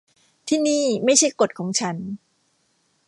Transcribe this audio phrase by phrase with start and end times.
[0.47, 1.97] ที่นี่ไม่ใช่กฎของฉัน